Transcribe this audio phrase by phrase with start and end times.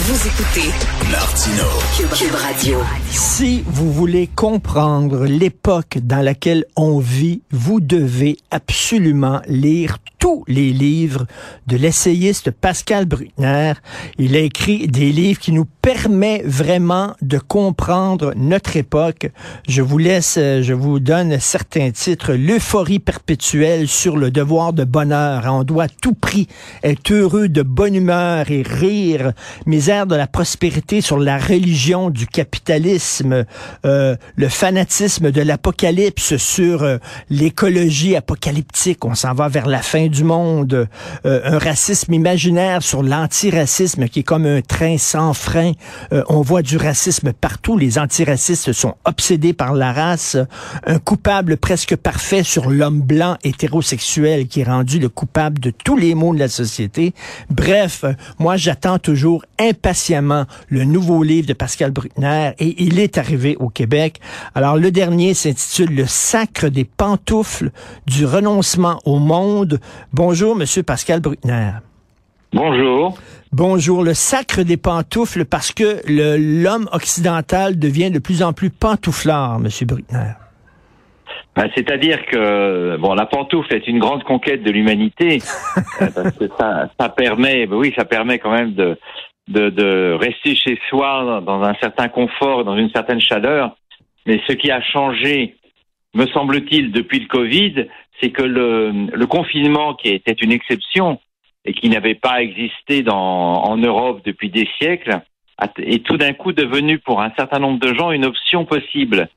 [0.00, 0.70] Vous écoutez
[1.10, 1.64] Martino,
[1.96, 2.78] Cube, Cube Radio.
[3.10, 10.72] Si vous voulez comprendre l'époque dans laquelle on vit, vous devez absolument lire tous les
[10.72, 11.26] livres
[11.66, 13.74] de l'essayiste Pascal Bruckner.
[14.18, 19.30] Il a écrit des livres qui nous permettent vraiment de comprendre notre époque.
[19.68, 22.34] Je vous laisse, euh, je vous donne certains titres.
[22.34, 25.44] L'euphorie perpétuelle sur le devoir de bonheur.
[25.46, 26.48] On doit à tout prix
[26.82, 29.32] être heureux de bonne humeur et rire.
[29.88, 33.46] De la prospérité sur la religion du capitalisme.
[33.86, 36.98] Euh, le fanatisme de l'apocalypse sur euh,
[37.30, 39.06] l'écologie apocalyptique.
[39.06, 40.86] On s'en va vers la fin du monde,
[41.24, 45.72] euh, un racisme imaginaire sur l'antiracisme qui est comme un train sans frein.
[46.12, 47.78] Euh, on voit du racisme partout.
[47.78, 50.36] Les antiracistes sont obsédés par la race.
[50.86, 55.96] Un coupable presque parfait sur l'homme blanc hétérosexuel qui est rendu le coupable de tous
[55.96, 57.14] les maux de la société.
[57.48, 58.04] Bref,
[58.38, 59.46] moi j'attends toujours
[60.68, 64.20] le nouveau livre de Pascal Bruckner et il est arrivé au Québec.
[64.54, 67.70] Alors le dernier s'intitule Le sacre des pantoufles
[68.06, 69.80] du renoncement au monde.
[70.12, 71.72] Bonjour, Monsieur Pascal Bruckner.
[72.52, 73.18] Bonjour.
[73.52, 79.58] Bonjour, le sacre des pantoufles parce que l'homme occidental devient de plus en plus pantouflard,
[79.58, 80.32] Monsieur Bruckner.
[81.56, 85.38] Ben, C'est-à-dire que bon, la pantoufle est une grande conquête de l'humanité
[86.02, 88.96] euh, parce que ça, ça permet, ben oui, ça permet quand même de,
[89.48, 93.76] de, rester chez soi dans un certain confort, dans une certaine chaleur.
[94.26, 95.56] Mais ce qui a changé,
[96.14, 97.86] me semble-t-il, depuis le Covid,
[98.20, 101.20] c'est que le, confinement, qui était une exception
[101.64, 105.20] et qui n'avait pas existé dans, en Europe depuis des siècles,
[105.78, 109.28] est tout d'un coup devenu pour un certain nombre de gens une option possible.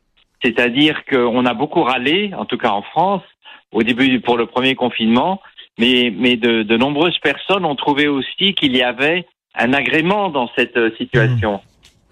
[0.44, 3.24] C'est-à-dire qu'on a beaucoup râlé, en tout cas en France,
[3.72, 5.42] au début pour le premier confinement,
[5.80, 9.26] mais, mais de nombreuses personnes ont trouvé aussi qu'il y avait
[9.56, 11.62] un agrément dans cette euh, situation.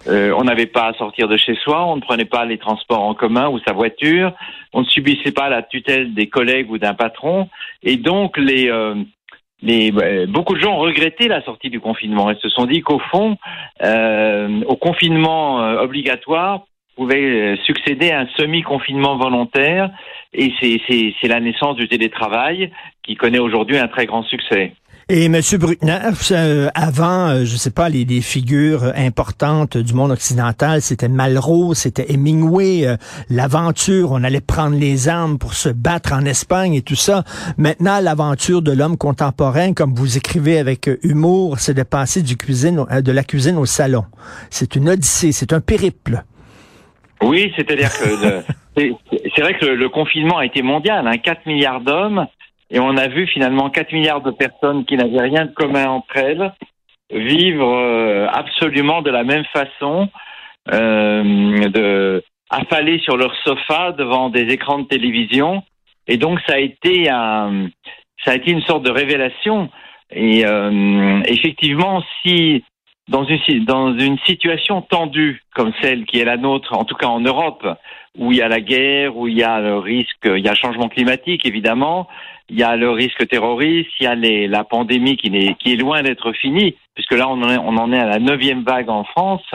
[0.07, 3.03] Euh, on n'avait pas à sortir de chez soi, on ne prenait pas les transports
[3.03, 4.31] en commun ou sa voiture,
[4.73, 7.49] on ne subissait pas la tutelle des collègues ou d'un patron,
[7.83, 8.95] et donc les, euh,
[9.61, 12.81] les euh, beaucoup de gens ont regretté la sortie du confinement et se sont dit
[12.81, 13.37] qu'au fond,
[13.83, 16.61] euh, au confinement obligatoire
[16.95, 19.89] pouvait succéder à un semi-confinement volontaire,
[20.33, 22.71] et c'est la naissance du télétravail
[23.03, 24.73] qui connaît aujourd'hui un très grand succès.
[25.11, 29.95] Et Monsieur Bruckner, euh, avant, euh, je sais pas, les, les figures euh, importantes du
[29.95, 32.95] monde occidental, c'était Malraux, c'était Hemingway, euh,
[33.27, 37.23] l'aventure, on allait prendre les armes pour se battre en Espagne et tout ça.
[37.57, 42.37] Maintenant, l'aventure de l'homme contemporain, comme vous écrivez avec euh, humour, c'est de passer du
[42.37, 44.05] cuisine, de la cuisine au salon.
[44.51, 46.23] C'est une odyssée, c'est un périple.
[47.23, 48.43] Oui, c'est-à-dire que
[49.35, 52.27] c'est vrai que le, le confinement a été mondial, hein, 4 milliards d'hommes,
[52.71, 56.17] et on a vu finalement 4 milliards de personnes qui n'avaient rien de commun entre
[56.17, 56.53] elles
[57.11, 60.09] vivre euh, absolument de la même façon,
[60.71, 65.63] euh, de affalés sur leur sofa devant des écrans de télévision,
[66.07, 67.69] et donc ça a été un,
[68.25, 69.69] ça a été une sorte de révélation.
[70.11, 72.63] Et euh, effectivement, si
[73.09, 77.07] dans une, dans une situation tendue comme celle qui est la nôtre, en tout cas
[77.07, 77.67] en Europe,
[78.17, 80.53] où il y a la guerre, où il y a le risque, il y a
[80.55, 82.07] changement climatique évidemment,
[82.49, 85.73] il y a le risque terroriste, il y a les, la pandémie qui, n'est, qui
[85.73, 88.63] est loin d'être finie, puisque là on en est, on en est à la neuvième
[88.63, 89.49] vague en France.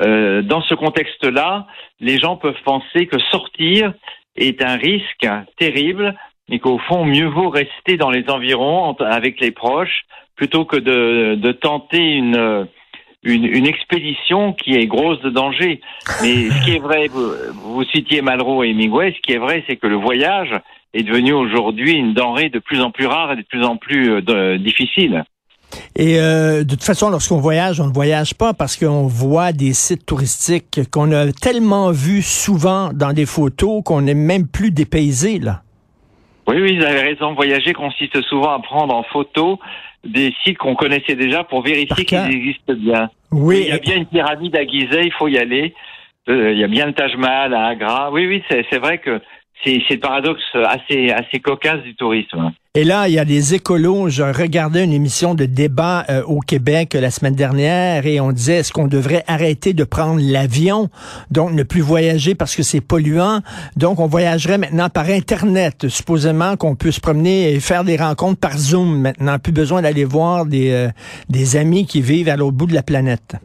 [0.00, 1.66] Euh, dans ce contexte-là,
[2.00, 3.94] les gens peuvent penser que sortir
[4.36, 5.26] est un risque
[5.58, 6.14] terrible,
[6.48, 10.02] et qu'au fond mieux vaut rester dans les environs en- avec les proches
[10.36, 12.68] plutôt que de, de tenter une
[13.26, 15.80] une, une expédition qui est grosse de danger.
[16.22, 19.64] Mais ce qui est vrai, vous, vous citiez Malraux et Hemingway, ce qui est vrai,
[19.68, 20.54] c'est que le voyage
[20.94, 24.22] est devenue aujourd'hui une denrée de plus en plus rare et de plus en plus
[24.28, 25.24] euh, difficile.
[25.96, 29.72] Et euh, de toute façon, lorsqu'on voyage, on ne voyage pas parce qu'on voit des
[29.72, 35.38] sites touristiques qu'on a tellement vus souvent dans des photos qu'on n'est même plus dépaysé,
[35.38, 35.62] là.
[36.48, 37.34] Oui, oui, vous avez raison.
[37.34, 39.58] Voyager consiste souvent à prendre en photo
[40.06, 43.10] des sites qu'on connaissait déjà pour vérifier qu'ils existent bien.
[43.30, 45.74] Oui, Il y a bien une pyramide à Gizeh, il faut y aller.
[46.28, 48.10] Euh, il y a bien le Taj Mahal à Agra.
[48.10, 49.20] Oui, oui, c'est c'est vrai que
[49.64, 52.52] c'est le paradoxe assez assez cocasse du tourisme.
[52.76, 54.10] Et là, il y a des écolos.
[54.10, 58.32] Je regardais une émission de débat euh, au Québec euh, la semaine dernière et on
[58.32, 60.90] disait est-ce qu'on devrait arrêter de prendre l'avion,
[61.30, 63.40] donc ne plus voyager parce que c'est polluant.
[63.78, 68.40] Donc on voyagerait maintenant par Internet, supposément qu'on peut se promener et faire des rencontres
[68.40, 69.38] par Zoom maintenant.
[69.38, 70.88] Plus besoin d'aller voir des, euh,
[71.30, 73.36] des amis qui vivent à l'autre bout de la planète.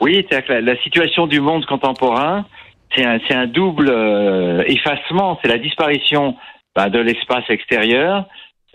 [0.00, 2.46] Oui, c'est que la, la situation du monde contemporain,
[2.94, 5.38] c'est un, un double euh, effacement.
[5.42, 6.36] C'est la disparition
[6.74, 8.26] bah, de l'espace extérieur.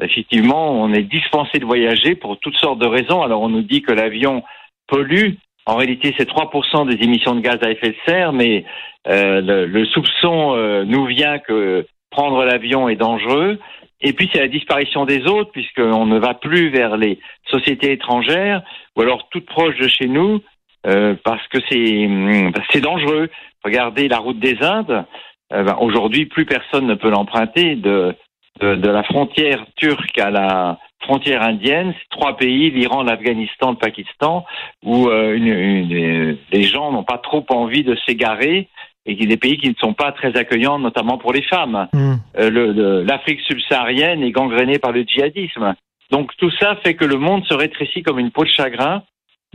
[0.02, 3.22] Effectivement, on est dispensé de voyager pour toutes sortes de raisons.
[3.22, 4.44] Alors, on nous dit que l'avion
[4.88, 5.36] pollue.
[5.66, 8.66] En réalité, c'est 3% des émissions de gaz à effet de serre, mais
[9.08, 13.60] euh, le, le soupçon euh, nous vient que prendre l'avion est dangereux.
[14.02, 17.20] Et puis, c'est la disparition des autres, puisqu'on ne va plus vers les
[17.50, 18.62] sociétés étrangères,
[18.96, 20.42] ou alors toutes proches de chez nous,
[20.86, 23.30] euh, parce que c'est hum, c'est dangereux.
[23.64, 25.06] Regardez la route des Indes.
[25.54, 28.16] Euh, ben, Aujourd'hui, plus personne ne peut l'emprunter de,
[28.62, 31.94] de de la frontière turque à la frontière indienne.
[31.98, 34.46] C'est trois pays l'Iran, l'Afghanistan, le Pakistan,
[34.84, 38.70] où euh, une, une- les gens n'ont pas trop envie de s'égarer
[39.06, 41.90] et qui des pays qui ne sont pas très accueillants, notamment pour les femmes.
[41.92, 42.16] Hmm.
[42.40, 45.76] Euh, L'Afrique subsaharienne est gangrénée par le djihadisme.
[46.10, 49.04] Donc tout ça fait que le monde se rétrécit comme une peau de chagrin.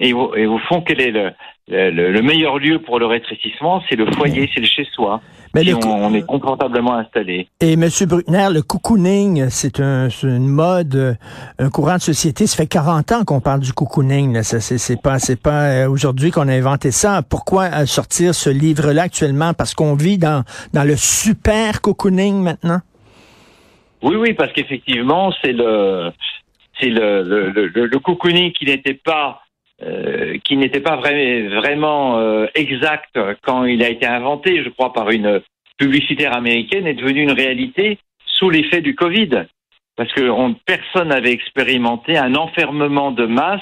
[0.00, 1.31] Et au, et au fond, quel est le,
[1.69, 5.21] le, le meilleur lieu pour le rétrécissement C'est le foyer, c'est le chez-soi.
[5.55, 7.49] Mais Si on, cou- on est confortablement installé.
[7.61, 7.89] Et M.
[8.06, 11.15] Bruckner, le cocooning, c'est un, une mode, euh,
[11.59, 12.47] un courant de société.
[12.47, 14.43] Ça fait 40 ans qu'on parle du cocooning.
[14.43, 17.23] C'est, pas, pas euh, aujourd'hui qu'on a inventé ça.
[17.23, 19.55] Pourquoi euh, sortir ce livre-là actuellement?
[19.55, 22.81] Parce qu'on vit dans, dans le super cocooning maintenant?
[24.03, 26.12] Oui, oui, parce qu'effectivement, c'est le,
[26.79, 29.41] c'est le, le, le, le- le cocooning qui n'était pas,
[29.82, 34.92] euh, qui n'était pas vrai- vraiment euh, exact quand il a été inventé, je crois,
[34.92, 35.40] par une
[35.78, 39.44] publicitaire américaine, est devenu une réalité sous l'effet du Covid,
[39.96, 43.60] parce que on, personne n'avait expérimenté un enfermement de masse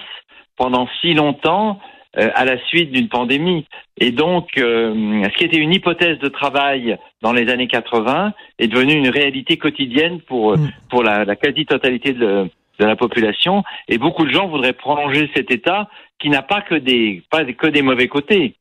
[0.56, 1.78] pendant si longtemps
[2.18, 3.66] euh, à la suite d'une pandémie.
[3.98, 8.68] Et donc, euh, ce qui était une hypothèse de travail dans les années 80 est
[8.68, 10.70] devenu une réalité quotidienne pour, Mm.
[10.88, 12.48] pour la, la quasi-totalité de,
[12.78, 13.62] de la population.
[13.88, 17.66] Et beaucoup de gens voudraient prolonger cet état qui n'a pas que des, pas que
[17.66, 18.56] des mauvais côtés.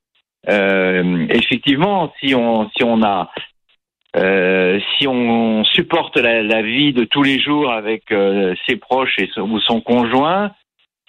[0.49, 3.31] Euh, effectivement, si on, si on a,
[4.15, 9.29] euh, si on supporte la, vie de tous les jours avec euh, ses proches et
[9.39, 10.51] ou son conjoint,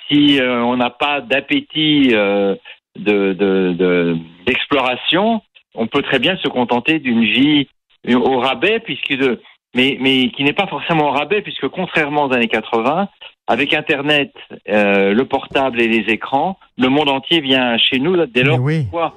[0.08, 2.56] si euh, on n'a pas d'appétit euh,
[2.96, 4.16] de, de,
[4.46, 5.42] d'exploration,
[5.74, 7.68] on peut très bien se contenter d'une vie
[8.08, 9.40] au rabais, puisque de,
[9.74, 13.08] mais, mais qui n'est pas forcément au rabais, puisque contrairement aux années 80,
[13.46, 14.32] avec Internet,
[14.68, 18.26] euh, le portable et les écrans, le monde entier vient chez nous.
[18.26, 18.82] Dès lors, oui.
[18.90, 19.14] pourquoi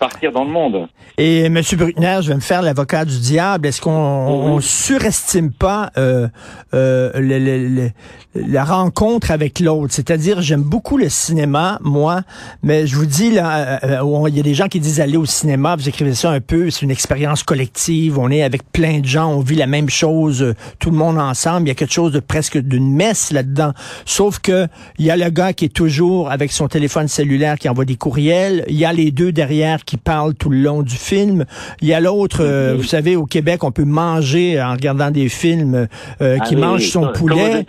[0.00, 0.88] partir dans le monde
[1.18, 1.60] Et M.
[1.76, 3.68] Bruckner, je vais me faire l'avocat du diable.
[3.68, 6.26] Est-ce qu'on on, on surestime pas euh,
[6.74, 7.90] euh, le- le- le-
[8.34, 9.92] la rencontre avec l'autre?
[9.94, 12.22] C'est-à-dire, j'aime beaucoup le cinéma, moi,
[12.62, 15.18] mais je vous dis, là, euh, euh, il y a des gens qui disent aller
[15.18, 19.00] au cinéma, vous écrivez ça un peu, c'est une expérience collective, on est avec plein
[19.00, 21.74] de gens, on vit la même chose, euh, tout le monde ensemble, il y a
[21.74, 23.72] quelque chose de presque d'une messe là-dedans.
[24.06, 24.66] Sauf que
[24.98, 27.96] il y a le gars qui est toujours avec son téléphone cellulaire qui envoie des
[27.96, 31.44] courriels, il y a les deux derrière qui parlent tout le long du film,
[31.80, 35.28] il y a l'autre, euh, vous savez, au Québec, on peut manger en regardant des
[35.28, 35.86] films
[36.20, 37.64] euh, Ah qui oui, mange son poulet.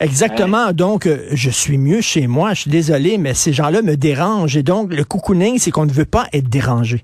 [0.00, 0.72] Exactement.
[0.72, 2.54] Donc, euh, je suis mieux chez moi.
[2.54, 4.56] Je suis désolé, mais ces gens-là me dérangent.
[4.56, 7.02] Et donc, le cocooning, c'est qu'on ne veut pas être dérangé.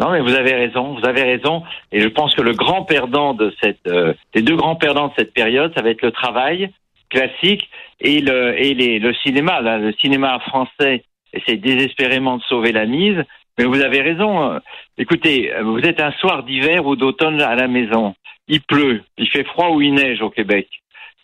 [0.00, 1.62] Non, mais vous avez raison, vous avez raison.
[1.92, 5.12] Et je pense que le grand perdant de cette, euh, les deux grands perdants de
[5.16, 6.70] cette période, ça va être le travail
[7.10, 7.68] classique
[8.00, 9.60] et le et les, le cinéma.
[9.60, 13.22] Là, le cinéma français essaie désespérément de sauver la mise.
[13.58, 14.52] Mais vous avez raison.
[14.52, 14.58] euh,
[14.98, 18.14] Écoutez, vous êtes un soir d'hiver ou d'automne à la maison.
[18.48, 20.68] Il pleut, il fait froid ou il neige au Québec.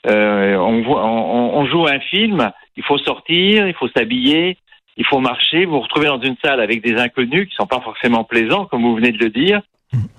[0.07, 4.57] Euh, on, voit- on, on joue un film, il faut sortir, il faut s'habiller,
[4.97, 7.81] il faut marcher, vous vous retrouvez dans une salle avec des inconnus qui sont pas
[7.81, 9.61] forcément plaisants, comme vous venez de le dire,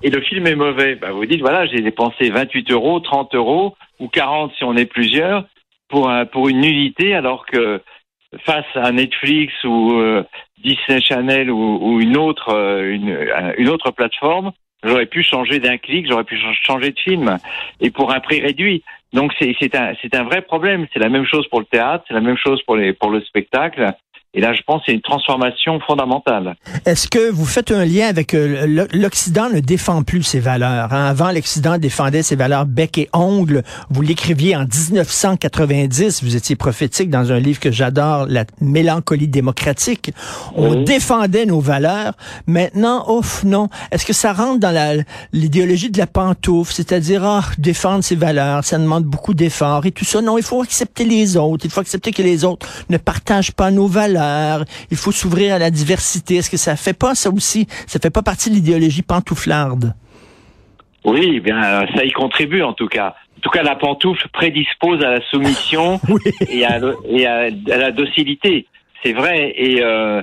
[0.04, 0.96] et le film est mauvais.
[0.96, 4.86] Bah, vous dites, voilà, j'ai dépensé 28 euros, 30 euros, ou 40 si on est
[4.86, 5.46] plusieurs,
[5.88, 7.82] pour, un, pour une nullité, alors que
[8.46, 10.24] face à Netflix ou euh,
[10.64, 14.52] Disney Channel ou, une autre euh, une, euh, une autre plateforme,
[14.84, 17.38] j'aurais pu changer d'un clic, j'aurais pu ch- changer de film,
[17.82, 18.84] et pour un prix réduit.
[19.14, 20.88] Donc c'est c'est un c'est un vrai problème.
[20.94, 23.22] C'est la même chose pour le théâtre, c'est la même chose pour les pour le
[23.22, 23.92] spectacle.
[24.36, 26.56] Et là, je pense c'est une transformation fondamentale.
[26.86, 30.94] Est-ce que vous faites un lien avec euh, l'Occident ne défend plus ses valeurs?
[30.94, 31.06] hein?
[31.08, 33.64] Avant, l'Occident défendait ses valeurs bec et ongle.
[33.90, 36.24] Vous l'écriviez en 1990.
[36.24, 40.12] Vous étiez prophétique dans un livre que j'adore, La mélancolie démocratique.
[40.56, 40.84] On Oui.
[40.84, 42.14] défendait nos valeurs.
[42.46, 43.68] Maintenant, ouf, non.
[43.92, 46.72] Est-ce que ça rentre dans l'idéologie de la pantoufle?
[46.72, 50.22] C'est-à-dire, ah, défendre ses valeurs, ça demande beaucoup d'efforts et tout ça.
[50.22, 51.66] Non, il faut accepter les autres.
[51.66, 54.19] Il faut accepter que les autres ne partagent pas nos valeurs.
[54.92, 56.36] Il faut s'ouvrir à la diversité.
[56.36, 57.68] Est-ce que ça fait pas ça aussi?
[57.88, 59.94] Ça fait pas partie de l'idéologie pantouflarde?
[61.06, 63.16] Oui, eh bien ça y contribue en tout cas.
[63.38, 66.20] En tout cas, la pantoufle prédispose à la soumission Oui.
[66.50, 68.66] et, à, le- et à, à la docilité.
[69.02, 69.54] C'est vrai.
[69.56, 70.22] Et, euh,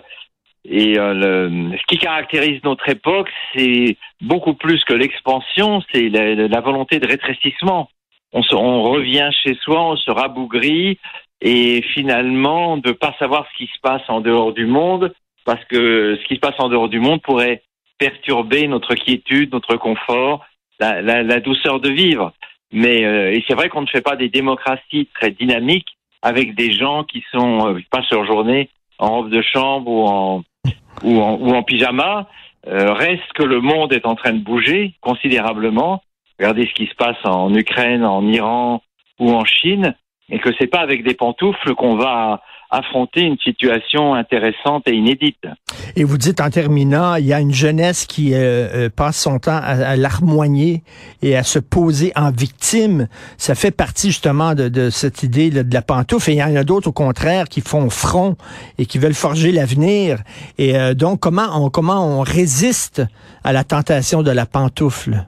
[0.68, 6.34] et euh, le- ce qui caractérise notre époque, c'est beaucoup plus que l'expansion, c'est la,
[6.34, 7.88] la volonté de rétrécissement.
[8.34, 10.98] On, se, on revient chez soi, on se rabougrit
[11.40, 15.12] et finalement de pas savoir ce qui se passe en dehors du monde,
[15.44, 17.62] parce que ce qui se passe en dehors du monde pourrait
[17.98, 20.44] perturber notre quiétude, notre confort,
[20.80, 22.32] la, la, la douceur de vivre.
[22.72, 27.04] Mais euh, c'est vrai qu'on ne fait pas des démocraties très dynamiques avec des gens
[27.04, 30.42] qui sont euh, passent leur journée en robe de chambre ou en
[31.04, 32.28] ou en, ou en pyjama.
[32.66, 36.02] Euh, reste que le monde est en train de bouger considérablement.
[36.38, 38.82] Regardez ce qui se passe en Ukraine, en Iran
[39.20, 39.94] ou en Chine,
[40.28, 42.40] et que c'est pas avec des pantoufles qu'on va
[42.70, 45.46] affronter une situation intéressante et inédite.
[45.94, 49.38] Et vous dites en terminant, il y a une jeunesse qui euh, euh, passe son
[49.38, 50.82] temps à, à larmoigner
[51.22, 53.06] et à se poser en victime.
[53.38, 56.30] Ça fait partie justement de, de cette idée de la pantoufle.
[56.30, 58.36] Et il y en a d'autres au contraire qui font front
[58.78, 60.18] et qui veulent forger l'avenir.
[60.58, 63.02] Et euh, donc comment on comment on résiste
[63.44, 65.26] à la tentation de la pantoufle,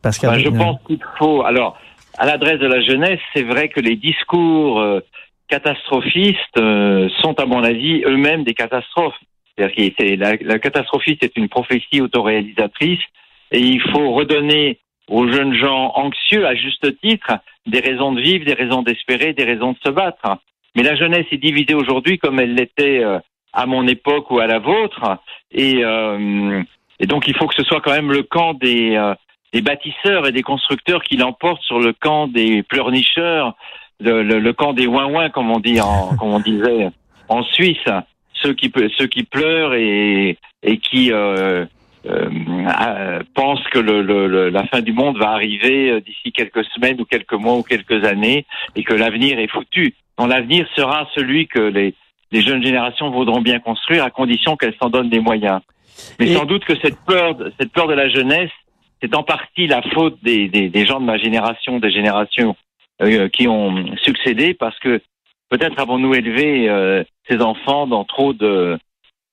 [0.00, 1.42] Pascal Ben, je pense qu'il faut.
[1.42, 1.76] Alors,
[2.18, 5.00] à l'adresse de la jeunesse, c'est vrai que les discours euh,
[5.48, 9.18] catastrophistes euh, sont, à mon avis, eux-mêmes des catastrophes.
[9.56, 13.00] C'est-à-dire que la, la catastrophisme est une prophétie autoréalisatrice
[13.50, 14.78] et il faut redonner
[15.08, 17.32] aux jeunes gens anxieux, à juste titre,
[17.66, 20.38] des raisons de vivre, des raisons d'espérer, des raisons de se battre.
[20.74, 23.18] Mais la jeunesse est divisée aujourd'hui comme elle l'était euh,
[23.52, 25.18] à mon époque ou à la vôtre.
[25.50, 26.62] Et, euh,
[26.98, 29.14] et donc, il faut que ce soit quand même le camp des, euh,
[29.52, 33.54] des bâtisseurs et des constructeurs qui l'emportent sur le camp des pleurnicheurs,
[34.00, 36.88] le, le, le camp des ouin comme on dit en, comme on disait
[37.28, 37.86] en Suisse,
[38.34, 41.64] ceux qui ceux qui pleurent et et qui euh,
[42.06, 46.64] euh, pensent que le, le- le- la fin du monde va arriver euh, d'ici quelques
[46.74, 48.44] semaines ou quelques mois ou quelques années
[48.74, 49.94] et que l'avenir est foutu.
[50.18, 51.94] L'avenir sera celui que les
[52.30, 55.60] les jeunes générations voudront bien construire à condition qu'elles s'en donnent des moyens.
[56.18, 58.50] Mais Et- sans doute que cette peur, cette peur de la jeunesse,
[59.02, 62.56] c'est en partie la faute des, des, des gens de ma génération, des générations
[63.02, 65.00] euh, qui ont succédé, parce que
[65.50, 68.78] peut-être avons-nous élevé euh, ces enfants dans trop de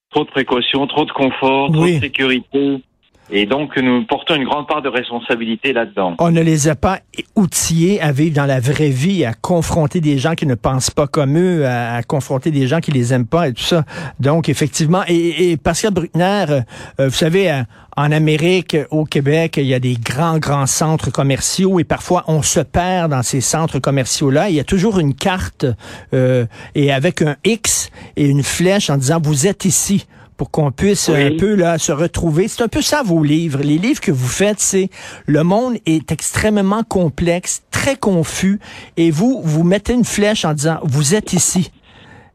[0.10, 2.82] trop de précautions, trop de confort, trop de sécurité,
[3.31, 6.15] et donc nous portons une grande part de responsabilité là-dedans.
[6.19, 7.00] On ne les a pas
[7.36, 11.07] outillés à vivre dans la vraie vie, à confronter des gens qui ne pensent pas
[11.07, 13.83] comme eux, à, confronter des gens qui les aiment pas et tout ça.
[14.19, 16.62] Donc, effectivement, et, et Pascal Bruckner, euh,
[17.07, 17.62] vous savez, euh,
[18.00, 22.41] en Amérique, au Québec, il y a des grands, grands centres commerciaux et parfois on
[22.41, 24.50] se perd dans ces centres commerciaux-là.
[24.50, 25.65] Il y a toujours une carte
[26.13, 26.45] euh,
[26.75, 30.07] et avec un X et une flèche en disant vous êtes ici
[30.39, 31.22] pour qu'on puisse Oui.
[31.22, 32.48] un peu là se retrouver.
[32.48, 33.60] C'est un peu ça vos livres.
[33.62, 34.89] Les livres que vous faites, c'est
[35.27, 38.60] le monde est extrêmement complexe, très confus,
[38.96, 41.72] et vous vous mettez une flèche en disant vous êtes ici.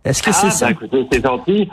[0.05, 0.71] Est-ce que c'est ah, ça?
[0.71, 1.69] bah, c'est gentil.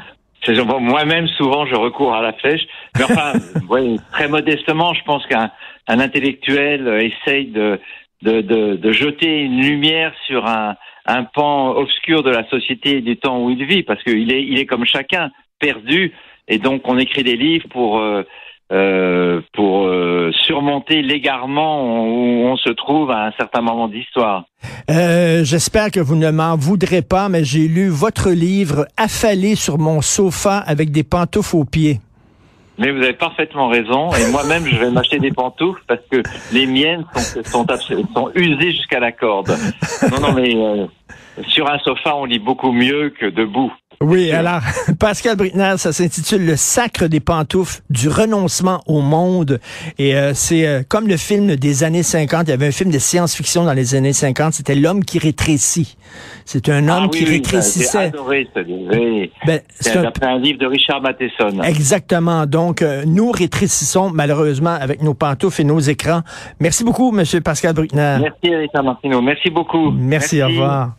[0.65, 2.61] Bon, Moi-même, souvent, je recours à la flèche.
[2.97, 3.33] Mais enfin,
[3.69, 5.51] ouais, très modestement, je pense qu'un
[5.87, 7.77] un intellectuel euh, essaye de,
[8.21, 13.01] de, de, de jeter une lumière sur un, un pan obscur de la société et
[13.01, 15.29] du temps où il vit, parce qu'il est, il est comme chacun,
[15.61, 16.13] perdu.
[16.47, 17.99] Et donc, on écrit des livres pour...
[17.99, 18.23] Euh,
[18.71, 24.45] euh, pour euh, surmonter l'égarement où on se trouve à un certain moment d'histoire.
[24.89, 29.77] Euh, J'espère que vous ne m'en voudrez pas, mais j'ai lu votre livre affalé sur
[29.77, 31.99] mon sofa avec des pantoufles aux pieds.
[32.77, 34.09] Mais vous avez parfaitement raison.
[34.13, 37.03] Et moi-même, je vais m'acheter des pantoufles parce que les miennes
[37.43, 37.65] sont,
[38.15, 39.53] sont, usées jusqu'à la corde.
[40.11, 40.85] Non, non, mais euh,
[41.47, 43.73] sur un sofa, on lit beaucoup mieux que debout.
[44.01, 44.61] Oui, alors,
[44.99, 49.59] Pascal Britner, ça s'intitule Le sacre des pantoufles, du renoncement au monde.
[49.99, 52.47] Et euh, c'est euh, comme le film des années 50.
[52.47, 54.53] Il y avait un film de science-fiction dans les années 50.
[54.53, 55.97] C'était L'homme qui rétrécit.
[56.45, 57.99] C'est un homme Ah qui oui, oui, rétrécissait.
[57.99, 58.91] J'ai adoré ce livre.
[58.93, 59.31] Oui.
[59.45, 61.61] Ben, c'est C'est un- un livre de Richard Matheson.
[61.63, 62.45] Exactement.
[62.45, 66.21] Donc, euh, nous rétrécissons malheureusement avec nos pantoufles et nos écrans.
[66.59, 68.17] Merci beaucoup, Monsieur Pascal Bruckner.
[68.21, 69.21] Merci, Richard Martineau.
[69.21, 69.91] Merci beaucoup.
[69.91, 70.91] Merci, au revoir.